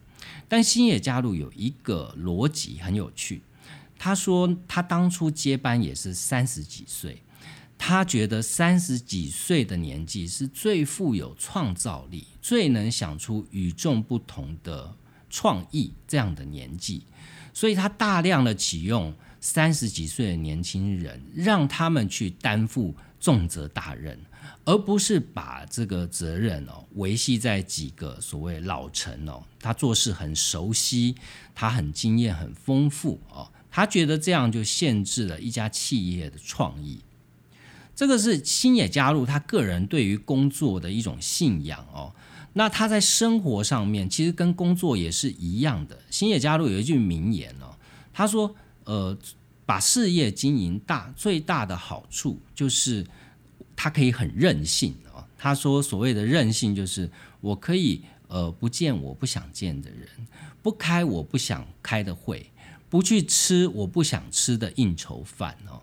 [0.49, 3.43] 但星野加入有一个逻辑很有趣，
[3.99, 7.23] 他说他当初接班也是三十几岁，
[7.87, 14.97] 他觉得三十几岁的年纪是最富有创造力、最能想出与众不同的
[15.29, 17.03] 创意这样的年纪，
[17.53, 19.15] 所以他大量的启用。
[19.39, 24.19] 三十几岁的年轻人，让他们去担负重责大任，
[24.65, 31.15] 而不是把这个责任哦维系在几个所谓老臣哦，他做事很熟悉，
[31.55, 36.99] 他很经验很丰富哦，他觉得这样就限制了一家企业的创意。
[37.95, 42.15] 这个是星野加入他个人对于工作的一种信仰哦。
[42.55, 45.99] 那他在生活上面其实跟工作也是一样的。
[46.11, 47.75] 星野加入有一句名言哦，
[48.13, 48.55] 他说。
[48.87, 49.17] 呃，
[49.65, 53.03] 把事业经营大，最大的好处就是
[53.75, 55.25] 他可以很任性哦。
[55.39, 60.07] 他说，所谓的任性就是我可以呃不见我不想见的人，
[60.63, 62.51] 不开我不想开的会，
[62.91, 65.81] 不去吃我不想吃的应酬饭哦。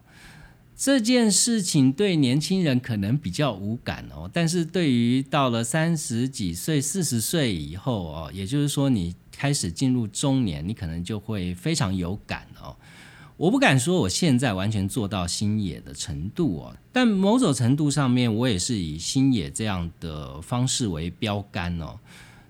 [0.84, 12.76] 这件事情对年轻人可能比较无感哦，但是对于到了三十几岁、四十岁以后哦，也就是说你开始进入中年，你可能就会非常有感哦。
[13.38, 22.00] 我不敢说我现在完全做到星野的程度哦，但某种程度上面，我也是以星野这样的方式为标杆哦。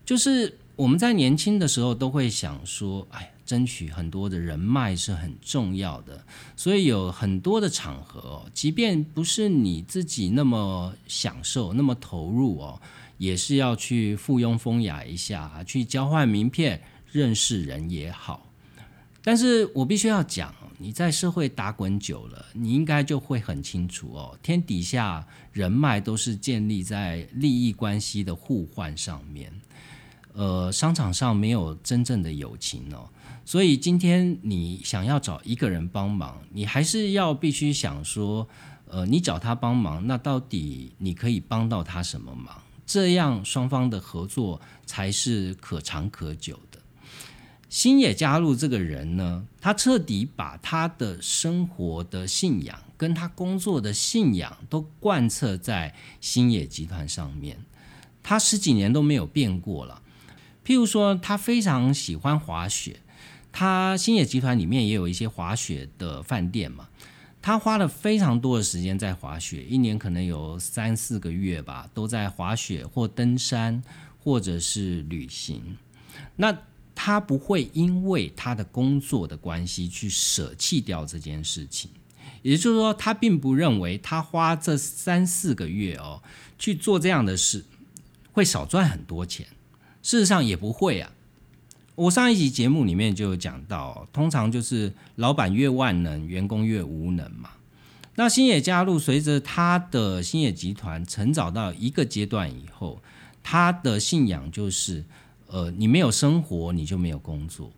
[0.06, 12.82] 就是我们在年轻的时候都会想说，哎，争取很多的人脉是很重要的，所以有很多的场合，即便不是你自己那么享受、那么投入哦，
[13.18, 18.48] 也是要去附庸风雅一下，去交换名片、认识人也好。
[19.22, 20.56] 但是我必须要讲。
[20.84, 24.36] 你在社会打滚久了，你应该就会很清楚哦。
[24.42, 29.54] 天底下人脉都是建立在利益关系的互换上面，
[30.34, 33.08] 呃，商场上没有真正的友情哦。
[33.44, 38.48] 所以今天你想要找一个人帮忙，你还是要必须想说，
[38.88, 42.62] 呃，你找他帮忙，那到底你可以帮到他什么忙？
[42.86, 46.80] 这样双方的合作才是可长可久的。
[47.70, 57.58] 星野加入这个人呢，他彻底把他的生活的信仰跟他工作的信仰都贯彻在星野集团上面。
[58.22, 60.02] 他十几年都没有变过了。
[60.64, 63.00] 譬如说，他非常喜欢滑雪，
[63.52, 66.88] 他星野集团里面也有一些滑雪的饭店嘛。
[67.44, 73.82] 他花了非常多的时间在滑雪，一年可能有三四个月吧，都在滑雪或登山
[74.20, 75.76] 或者是旅行。
[76.36, 76.56] 那
[76.94, 81.90] 他不会因为他的工作的关系去舍弃掉这件事情，
[82.44, 86.22] 也就是说，他并不认为他花这三四个月哦
[86.60, 87.66] 去做这样的事
[88.32, 89.48] 会少赚很多钱。
[90.04, 91.12] 事实上也不会啊。
[91.96, 97.50] 我上一集节目里面就有讲到，通常就是老板越万能，员工越无能嘛。
[98.16, 103.02] 那星野加入，随着他的星野集团成长到一个阶段以后，
[103.44, 105.04] 他的信仰就是，
[105.48, 107.72] 呃，你没有生活，你就没有工作，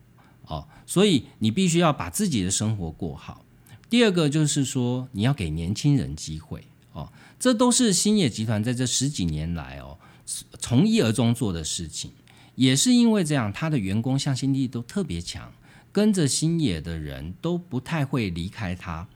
[0.46, 3.44] 哦，所以你必须要把自己的生活过好。
[3.90, 9.98] 第二个就是说，你要给年轻人机会，哦，这都是星野集团在这十几年来哦，
[10.60, 12.12] 从一而终做的事情。
[12.56, 15.52] 也是因为这样，他的员工向心力都特别强，
[15.92, 19.08] 跟着星野的人都不太会离开他。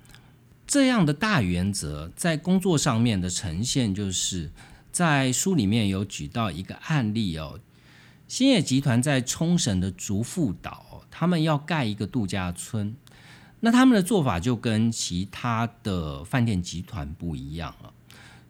[0.66, 4.52] 这样的大原则在工作上面的呈现，就是
[4.92, 7.60] 在书里面有举到一个案例哦。
[8.28, 12.96] 星野集团在冲绳的竹富岛，他们要盖一个度假村，
[13.60, 17.94] 那他们的做法就跟其他的饭店集团不一样了。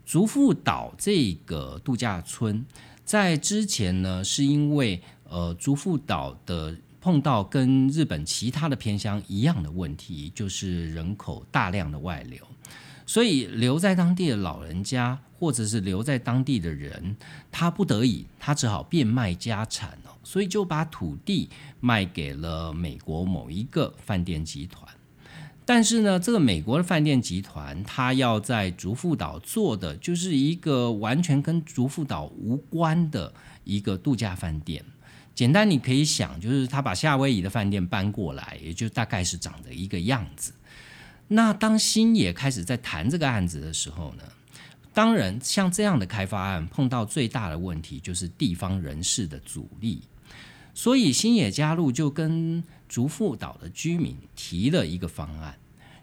[0.05, 2.65] 竹富岛这个度假村。
[3.07, 12.45] 在之前呢，是因为呃，竹富岛的碰到跟日本其他的偏乡一样的问题，就是人口大量的外流，
[13.05, 17.15] 所以留在当地的老人家或者是留在当地的人，
[17.49, 24.85] 他不得已，他只好变卖家产哦，所以就把土地卖给了美国某一个饭店集团。
[25.67, 33.33] 但是呢，这个美国的饭店集团，它要在竹富岛做的就是一个完全跟竹富岛无关的
[33.65, 34.81] 一个度假饭店。
[35.35, 40.53] 简单，你可以想，就是他把夏威夷的饭店搬过来，也就大概是长的一个样子。
[41.27, 44.23] 那当新野开始在谈这个案子的时候呢，
[44.93, 50.01] 当然像这样的开发案碰到最大的问题就是地方人士的阻力，
[50.77, 52.63] 所以新野加入就跟。
[52.87, 55.57] 竹富岛的居民提了一个方案，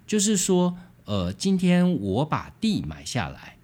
[0.07, 3.57] 就是说，呃，今天我把地买下来，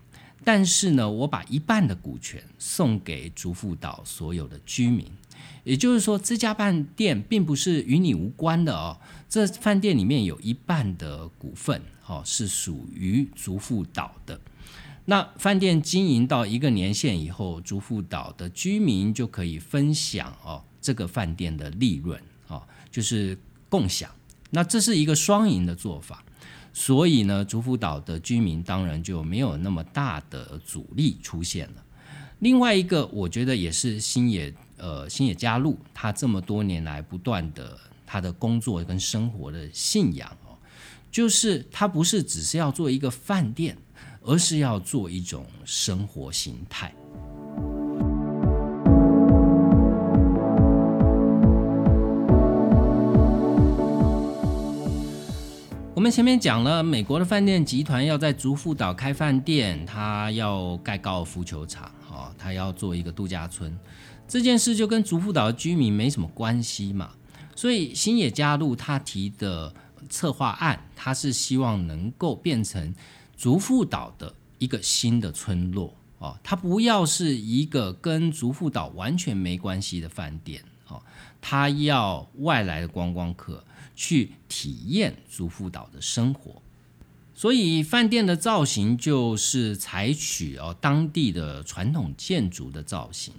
[0.42, 5.06] 但是呢，我把一半的股权送给竹富岛所有的居民，
[5.64, 8.98] 也就是说，这家饭店并不是与你无关的哦。
[9.28, 14.40] 这饭店里面有一半的股份，哦，是属于竹富岛的。
[15.04, 22.62] 那饭店经营到一个年限以后，竹富岛的居民就可以分享哦这个饭店的利润啊。
[22.92, 23.38] 就是
[23.68, 24.10] 共享，
[24.50, 26.24] 那这是一个双赢的做法，
[26.72, 31.84] 所以呢，竹福岛的居民当然就没有那么大的阻力出现了。
[32.40, 40.58] 另外一个，我觉得也是新野呃新野加入他这么多年来不断的他的工作跟生活的信仰哦，
[41.12, 43.78] 就是他不是只是要做一个饭店，
[44.22, 46.92] 而是要做一种生活形态。
[56.00, 63.78] 我们前面讲了，美国的饭店集团要在竹富岛开饭店，他要盖高尔夫球场，哦，他要做一个度假村，
[64.26, 67.10] 这件事就跟竹富岛的居民没什么关系嘛。
[67.54, 69.74] 所以新野加入他提的
[70.08, 72.94] 策划案，他是希望能够变成
[73.36, 81.02] 竹富岛的一个新的村落，哦，他不要是一个跟竹富岛完全没关系的饭店，哦，
[81.42, 83.62] 他要外来的观光客。
[84.02, 86.62] 去体验竹富岛的生活，
[87.34, 93.34] 所以饭店的造型就是采取哦当地的传统建筑的造型。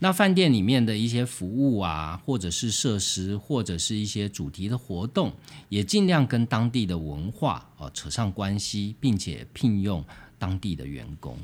[0.00, 5.32] 那饭店里面的一些服务啊，或者是设施，或者是一些主题的活动，
[5.70, 10.04] 也尽量跟当地的文化哦扯上关系，并且聘用
[10.38, 11.38] 当地的员工。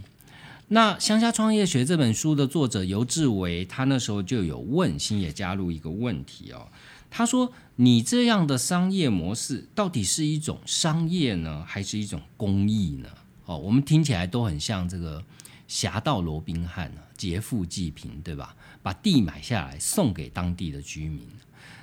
[0.68, 6.68] 那《乡下创业学》这本书的作者尤志伟，他那时候就有问星野加入一个问题哦。
[7.10, 13.08] 他说：“你这样的商业模式到底是一种商业呢，还是一种公益呢？
[13.46, 15.24] 哦，我们听起来都很像这个
[15.66, 18.54] 侠盗罗宾汉啊，劫富济贫，对吧？
[18.80, 21.26] 把地买下来送给当地的居民。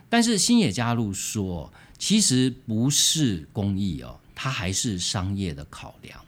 [0.07, 6.23] 但是新野加入说，其实不是公益哦，它还是商业的考量。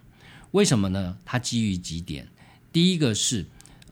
[0.51, 1.17] 为什么呢？
[1.23, 2.27] 它基于几点，
[2.73, 3.45] 第一个是。”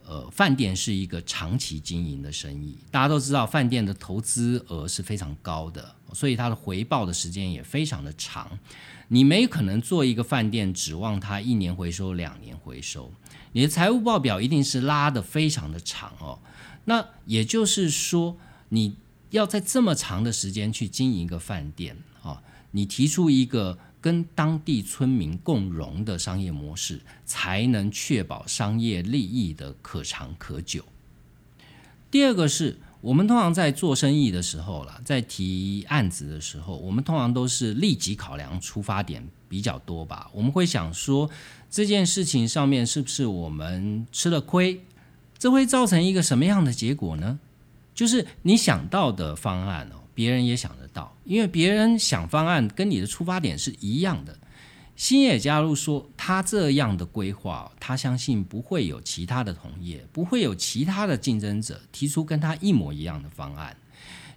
[0.08, 8.58] 呃，饭店是一个长期经营的生意，大家都知道，饭店的投资额是非常高的，所以它的回报的时间也非常的长。
[9.08, 13.12] 你没可能做一个饭店，指望它一年回收、两年回收，
[13.52, 16.38] 你的财务报表一定是拉的非常的长哦。
[16.86, 18.38] 那也就是说，
[18.70, 18.96] 你
[19.28, 30.84] 要在这么长的时间去经营一个饭店啊，你提出一个跟当地村民共荣的商业模式，才能确保商业利益的可长可久。
[32.10, 40.30] 第二个是我们通常在做生意的时候了，在提案子的时候，我们通常都是立即考量出发点比较多吧。
[40.32, 41.30] 我们会想说
[41.70, 44.80] 这件事情上面是不是我们吃了亏，
[45.38, 47.38] 这会造成一个什么样的结果呢？
[47.94, 54.38] 就是你想到的方案哦，别人也想得到，因为别人想方案跟你的出发点是一样的。
[54.96, 63.76] 星野加入说，他这样的规划，他相信不会有其他的同业，不会有其他的竞争者提出跟他一模一样的方案。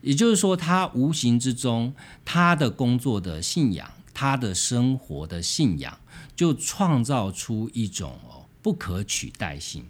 [0.02, 1.94] 也就是说，他无形之中，
[2.24, 5.98] 他的工作的信仰，他的生活的信仰，
[6.36, 9.84] 就创造出一种哦不可取代性、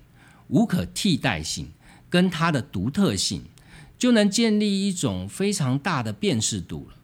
[0.48, 1.70] 无可替代性，
[2.10, 3.44] 跟他的独特性，
[4.02, 6.96] 就能建立一种非常大的辨识度了。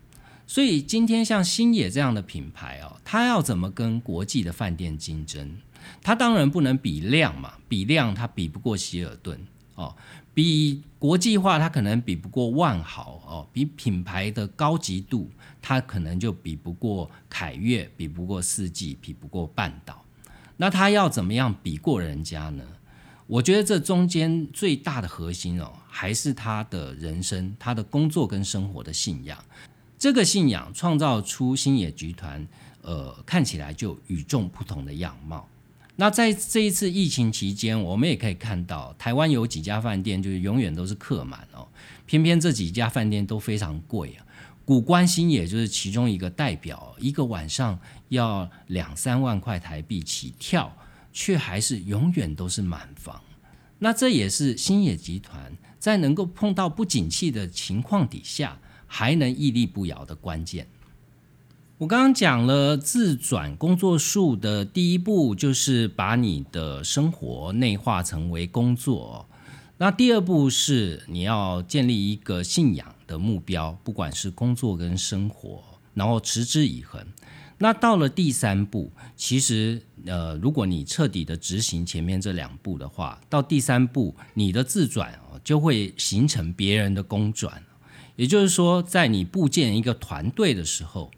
[0.48, 5.58] 所以今天像星野这样的品牌哦，它要怎么跟国际的饭店竞争？
[6.02, 9.40] 它当然不能比量嘛，比量它比不过希尔顿
[9.76, 9.96] 哦，
[10.34, 15.30] 比国际化它可能比不过万豪哦，比品牌的高级度
[15.62, 20.04] 它可能就比不过凯悦，比不过四季，比不过半岛。
[20.56, 22.64] 那它要怎么样比过人家呢？
[23.28, 29.36] 我觉得这中间最大的核心哦，还是他的人生、他的工作跟生活的信仰。
[29.98, 32.48] 这个信仰创造出星野集团，
[32.84, 35.50] 呃，看起来就与众不同的样貌。
[35.96, 41.68] 那在这一次疫情期间，我们也可以看到，台湾有几家饭店就是永远都是客满哦，
[42.06, 44.24] 偏偏这几家饭店都非常贵啊。
[44.64, 47.80] 古关星野就是其中一个代表，一个晚上
[48.10, 50.72] 要两三万块台币起跳，
[51.12, 53.20] 却还是永远都是满房。
[53.80, 58.60] 那这也是星野集团在能够碰到不景气的情况底下。
[58.90, 60.66] 还能屹立不摇的关键。
[61.78, 69.28] 我刚刚讲了自转工作术的第一步，就是把你的生活内化成为工作。
[69.78, 75.62] 那第二步是你要建立一个信仰的目标，不管是工作跟生活，
[75.94, 77.06] 然后持之以恒。
[77.58, 87.64] 那到了第三步，其实呃，如果你彻底的执行前面这两步的话，到第三步，你的自转哦就会形成别人的公转。
[88.16, 91.12] 也就是说，在你部建一个团队的时候，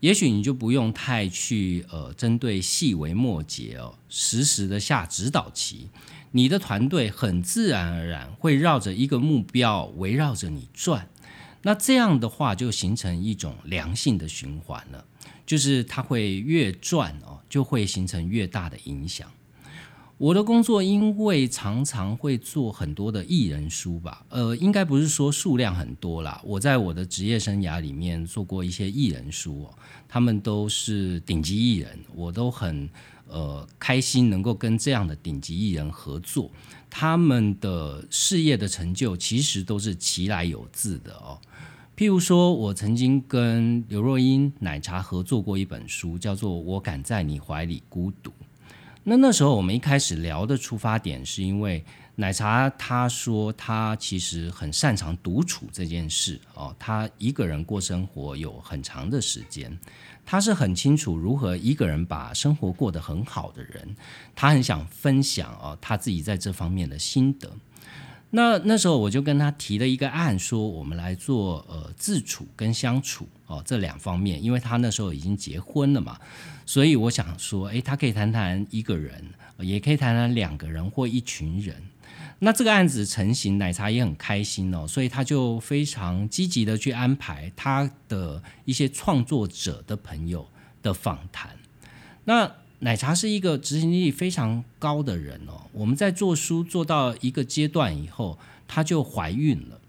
[0.00, 5.88] 也许你就不用太去呃针对细微末节哦，实时的下指导棋，
[6.32, 11.08] 你的团队很自然而然会绕着一个目标围绕着你转，
[11.62, 15.04] 那这样的话就形成一种良性的循环了，
[15.46, 19.30] 就是它会越转哦，就会形成越大的影响。
[20.16, 26.40] 我的工作因为常常会做很多的艺人书吧，呃，应该不是说数量很多啦。
[26.44, 29.74] 我在我的职业生涯里面做过一些艺人书哦，
[30.08, 32.88] 他们都是顶级艺人，我都很
[33.26, 36.48] 呃开心能够跟这样的顶级艺人合作。
[36.88, 41.40] 他们的事业的成就其实都是其来有自的哦。
[41.96, 48.30] 譬如说，我曾经跟刘若英奶茶合作过一本书，叫做《我敢在你怀里孤独》。
[49.04, 51.84] 那那时候我们一开始聊的出发点，是因为
[52.16, 59.78] 奶茶他说他其实很擅长独处这件事哦，他一个人过生活有很长的时间，
[60.26, 63.94] 他是很清楚如何一个人把生活过得很好的人，
[64.34, 67.48] 他很想分享哦他自己在这方面的心得。
[68.36, 76.18] 那那时候我就跟他提了一个案，说我们来做呃自处跟相处哦这两方面，因为他那时候已经结婚了嘛，
[76.66, 79.24] 所以我想说，诶，他可以谈谈一个人，
[79.58, 81.76] 也可以谈谈两个人或一群人。
[82.40, 90.44] 那这个案子成型，奶茶也很开心哦，所以他就非常积极的去安排他的一些创作者的朋友
[90.82, 91.50] 的访谈。
[92.24, 92.52] 那
[92.84, 95.58] 奶茶是一个执行力非常高的人哦。
[95.72, 99.80] 我们在做书做到一个阶段以后，她就怀孕了。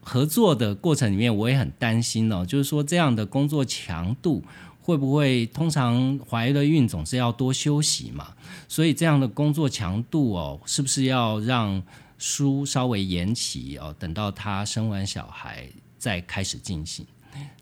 [0.00, 4.42] 合作的过程里面，我也很担心哦，就是说这样的工作强度
[4.82, 5.46] 会不会？
[5.46, 8.34] 通常怀了孕总是要多休息嘛，
[8.66, 11.80] 所以这样的工作强度哦，是不是要让
[12.18, 13.94] 书稍微延期哦？
[13.96, 17.06] 等到她生完小孩再开始进行。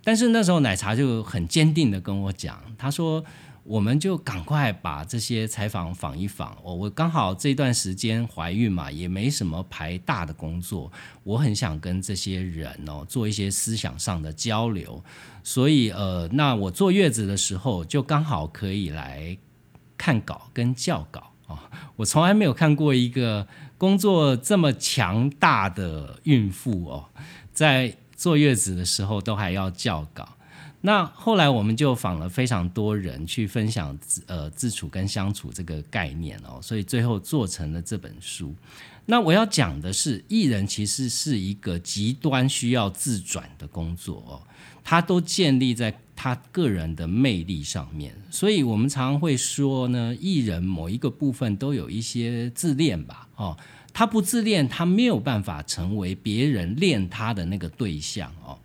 [0.03, 3.23] 但是那时候奶茶就很坚定的跟我讲，他说。
[3.69, 6.57] 我们就赶快把这些采访访一访。
[6.63, 10.91] 我我刚好这段时间怀孕嘛，也没什么排大的工作，
[11.23, 15.05] 我很想跟这些人哦做一些思想上的交流。
[15.45, 19.37] 所以呃，那我坐月子的时候就刚好可以来
[19.99, 21.71] 看稿跟校稿啊。
[21.97, 23.47] 我从来没有看过一个
[23.77, 27.05] 工作这么强大的孕妇哦，
[27.53, 30.27] 在坐月子的时候都还要校稿。
[30.81, 38.55] 那后来我们就访了非常多人去分享呃自处跟相处这个概念哦，所以最后做成了这本书。
[39.07, 44.41] 那我要讲的是，艺人其实是一个极端需要自转的工作哦，
[44.85, 53.57] 它都建立在他个人的魅力上面，所以我们常常会说呢，艺人某一个部分都有一些自恋吧哦，
[53.93, 58.59] 他不自恋，他没有办法成为别人恋他的那个对象哦。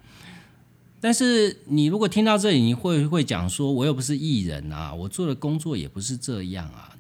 [1.04, 6.96] 但是你如果听到这里，你会会讲说，我又不是艺人啊，我做的工作也不是这样啊。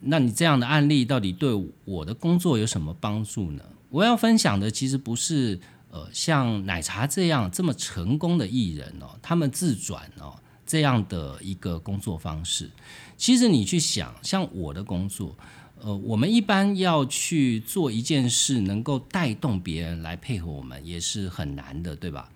[0.00, 1.50] 那你这样的案例到底对
[1.86, 3.62] 我的工作有什么帮助呢？
[3.88, 5.58] 我要分享的其实不是
[5.90, 10.34] 呃像奶茶这样这么成功的艺人哦，他们自转哦
[10.66, 12.68] 这样的一个工作方式。
[13.16, 15.34] 其实你去想，像我的工作，
[15.80, 22.30] 呃，我们一般要去做一件事，能够带动别人来配合我们，也是很难的，对吧？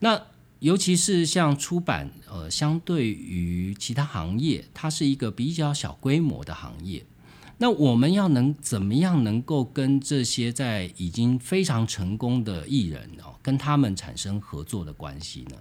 [0.00, 0.20] 那
[0.58, 7.06] 尤其是像出版，呃，相对于其他行业，它是一个比较小规模的行业。
[7.58, 15.56] 那我们要能怎么样能够跟这些在已经非常成功的艺人哦，跟他们产生合作的关系呢？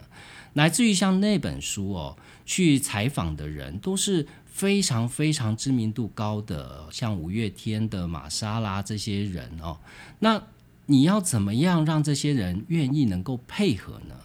[0.54, 9.78] 来自于像那本书哦，去采访的人都是非常非常知名度高的，像五月天的玛莎拉这些人哦。
[10.20, 10.42] 那
[10.86, 14.16] 你要怎么样让这些人愿意能够配合呢？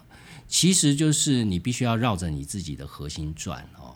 [0.57, 3.93] 其实就是你必须要绕着你自己的核心转哦。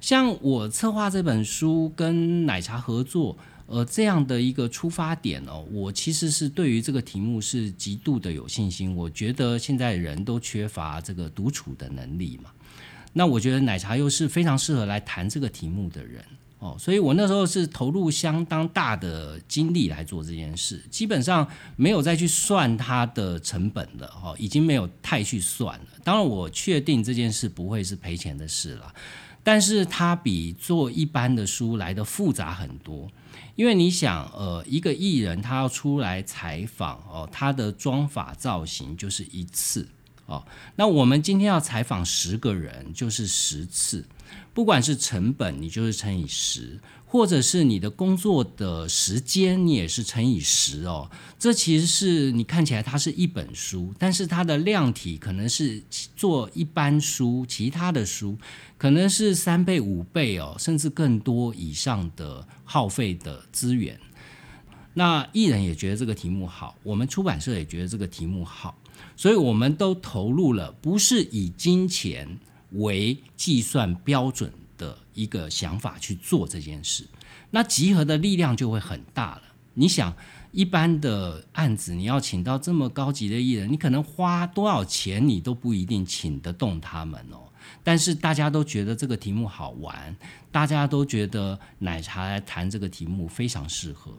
[0.00, 8.96] 像我策划这本书跟奶茶合作，呃，这样的一个出发点哦，我其实是对于这个题目是极度的有信心。
[8.96, 12.50] 我觉得现在人都缺乏这个独处的能力嘛，
[13.12, 16.24] 那我觉得奶茶又是非常适合来谈这个题目的人。
[16.66, 21.46] 哦，所以我那时候是投入相当大的精力来做这件事，基本上
[21.76, 25.86] 没有再去算它的成本了，哈，已经没有太去算了。
[26.02, 28.92] 当然，我确定这件事不会是赔钱的事了，
[29.44, 33.08] 但是它比做一般的书来的复杂很多。
[33.54, 39.86] 因为你想，呃，一个艺人他要出来采访，哦，他的妆法造型就是一次，
[40.26, 40.44] 哦，
[40.74, 44.04] 那我们今天要采访十个人，就是十次。
[44.56, 51.10] 不管是成本，你就是乘以十，或者是你的工作的时间，你也是乘以十哦。
[51.38, 55.82] 这其实是你看起来它是一本书，但是它的量体可能是
[56.16, 58.38] 做一般书，其他的书
[58.78, 64.00] 可能是三倍、五倍哦，甚至更多以上的耗费的资源。
[64.94, 68.74] 那艺人也觉得这个题目好，我们出版社也觉得这个题目好，
[69.16, 72.38] 所以我们都投入了，不是以金钱。
[72.78, 77.06] 为计算标准的一个想法去做这件事，
[77.50, 79.42] 那集合的力量就会很大了。
[79.74, 80.14] 你想，
[80.52, 87.52] 一般的案子你要请到这么高级的艺人，你可能花多少钱你都不一定请得动他们哦。
[87.84, 90.16] 但是大家都觉得这个题目好玩，
[90.50, 94.12] 大家都觉得奶茶来谈这个题目非常适合，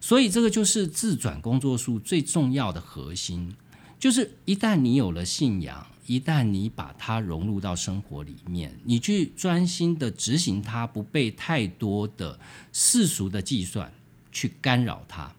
[0.00, 3.54] 所以这个就是自转工作术最重要的核心，
[3.98, 5.86] 就是一旦你有了信仰。
[6.06, 12.38] 一旦你把它融入到生活里面，你去专心的执行它，不被太多的
[12.72, 13.92] 世俗的计算
[14.30, 15.32] 去干扰它，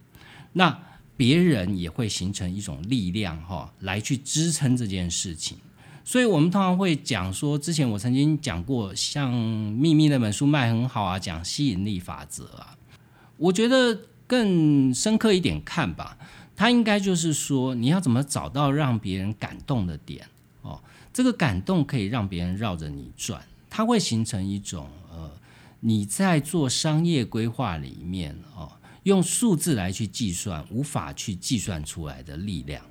[0.54, 0.80] 那
[1.16, 5.58] 别人也会形成一种力量哈，来去支撑这件事情。
[6.04, 9.34] 所以，我们通常会讲说，之前我曾经讲过，像
[9.76, 12.78] 《秘密》那本书卖很好啊，讲吸引力法则啊，
[13.36, 16.18] 我觉得更深刻一点看吧，
[16.56, 20.28] 它应该就是说，你要怎么找到让别人感动的点。
[20.68, 25.32] 哦，这个感动可以让别人绕着你转，它会形成一种呃，
[25.80, 32.84] 你在做商业规划里面哦，用数字来去计算无法去计算出来的力量。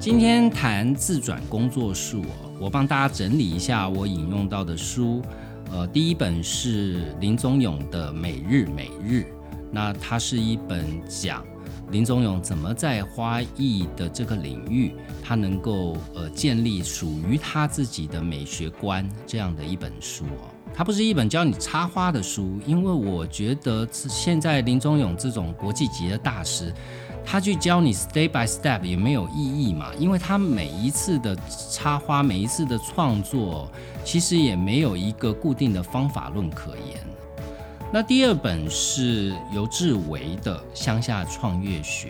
[0.00, 2.51] 今天谈自转工作术哦。
[2.62, 5.20] 我帮大家整理一下我引用到的书，
[5.72, 9.22] 呃，第一本是林宗勇的《每日每日》，
[9.72, 11.44] 那它是一本讲
[11.90, 14.94] 林宗勇怎么在花艺的这个领域，
[15.24, 20.46] 他能够呃建立属于他自己的美学观这样的一本书哦。
[20.72, 26.72] 它不是一本教你插花的书，因为我觉得现在林宗勇这种国际级的大师。
[27.24, 31.36] 他去教你 step by step 也没有意义嘛，因为他每一次的
[31.70, 33.70] 插花，每一次的创作，
[34.04, 37.00] 其实也没有一个固定的方法论可言。
[37.92, 42.08] 那第二本是尤志维的《乡下创业学》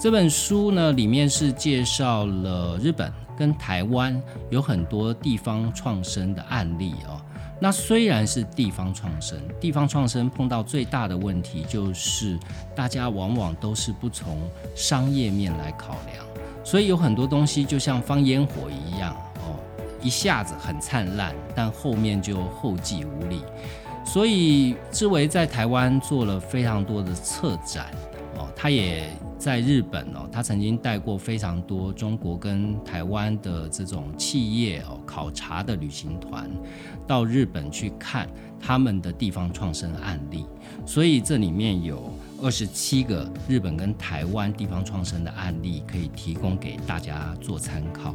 [0.00, 4.20] 这本书呢，里面是介绍了日本跟台湾
[4.50, 7.20] 有很多地方创生的案例哦。
[7.60, 12.38] 那虽然是地方创生，地方创生碰到最大的问题就是
[12.74, 14.38] 大家往往都是不从
[14.74, 16.24] 商业面来考量，
[16.62, 19.56] 所以有很多东西就像放烟火一样哦，
[20.02, 23.40] 一下子很灿烂，但后面就后继无力。
[24.04, 27.86] 所以志伟在台湾做了非常多的策展
[28.36, 29.08] 哦，他也。
[29.44, 36.50] 在日本哦，他曾经带过非常多中国跟台湾的这种企业哦考察的旅行团，
[37.06, 38.26] 到日本去看
[38.58, 40.46] 他们的地方创生案例，
[40.86, 48.14] 所以这里面有二十七个日本跟台湾地方创生的案例可以提供给大家做参考。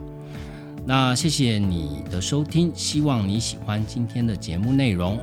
[0.84, 5.20] 那谢谢你的收听，希望你喜欢今天的节目内容。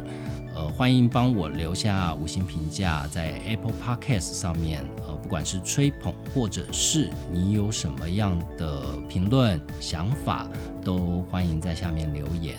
[0.57, 10.48] 呃，欢迎帮我留下五星评价，在 Apple Podcast 上面，呃，不管是吹捧，或者是你有什么样的评论想法，
[10.82, 12.57] 都欢迎在下面留言。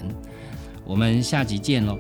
[0.86, 1.98] 我们下集见喽。